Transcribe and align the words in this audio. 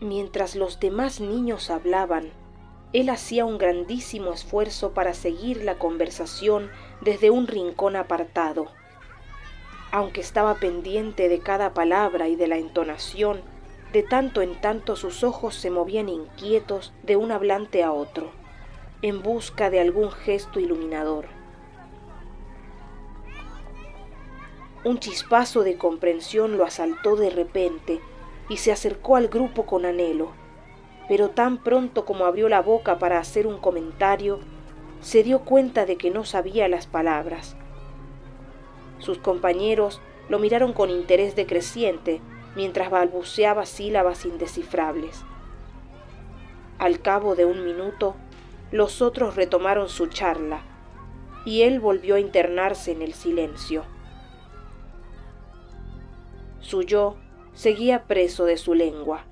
Mientras 0.00 0.56
los 0.56 0.80
demás 0.80 1.20
niños 1.20 1.70
hablaban, 1.70 2.32
él 2.92 3.10
hacía 3.10 3.44
un 3.44 3.58
grandísimo 3.58 4.32
esfuerzo 4.32 4.92
para 4.92 5.14
seguir 5.14 5.62
la 5.62 5.78
conversación 5.78 6.70
desde 7.00 7.30
un 7.30 7.46
rincón 7.46 7.94
apartado. 7.96 8.66
Aunque 9.92 10.20
estaba 10.20 10.56
pendiente 10.56 11.28
de 11.28 11.38
cada 11.38 11.74
palabra 11.74 12.28
y 12.28 12.34
de 12.34 12.48
la 12.48 12.56
entonación, 12.56 13.40
de 13.92 14.02
tanto 14.02 14.42
en 14.42 14.60
tanto 14.60 14.96
sus 14.96 15.22
ojos 15.22 15.54
se 15.54 15.70
movían 15.70 16.08
inquietos 16.08 16.92
de 17.04 17.16
un 17.16 17.30
hablante 17.30 17.84
a 17.84 17.92
otro, 17.92 18.32
en 19.02 19.22
busca 19.22 19.70
de 19.70 19.78
algún 19.80 20.10
gesto 20.10 20.58
iluminador. 20.58 21.26
Un 24.82 24.98
chispazo 24.98 25.62
de 25.62 25.78
comprensión 25.78 26.58
lo 26.58 26.64
asaltó 26.64 27.14
de 27.14 27.30
repente 27.30 28.00
y 28.48 28.58
se 28.58 28.72
acercó 28.72 29.16
al 29.16 29.28
grupo 29.28 29.66
con 29.66 29.84
anhelo, 29.84 30.32
pero 31.08 31.30
tan 31.30 31.58
pronto 31.58 32.04
como 32.04 32.26
abrió 32.26 32.48
la 32.48 32.62
boca 32.62 32.98
para 32.98 33.18
hacer 33.18 33.46
un 33.46 33.58
comentario, 33.58 34.40
se 35.00 35.22
dio 35.22 35.40
cuenta 35.40 35.86
de 35.86 35.96
que 35.96 36.10
no 36.10 36.24
sabía 36.24 36.68
las 36.68 36.86
palabras. 36.86 37.56
Sus 38.98 39.18
compañeros 39.18 40.00
lo 40.28 40.38
miraron 40.38 40.72
con 40.72 40.90
interés 40.90 41.36
decreciente 41.36 42.20
mientras 42.56 42.90
balbuceaba 42.90 43.66
sílabas 43.66 44.24
indescifrables. 44.24 45.22
Al 46.78 47.00
cabo 47.00 47.34
de 47.34 47.44
un 47.44 47.64
minuto, 47.64 48.14
los 48.72 49.02
otros 49.02 49.36
retomaron 49.36 49.88
su 49.88 50.06
charla 50.06 50.62
y 51.44 51.62
él 51.62 51.80
volvió 51.80 52.14
a 52.14 52.20
internarse 52.20 52.92
en 52.92 53.02
el 53.02 53.12
silencio. 53.12 53.84
Su 56.60 56.82
yo 56.82 57.16
seguía 57.54 58.04
preso 58.04 58.44
de 58.44 58.56
su 58.56 58.74
lengua 58.74 59.24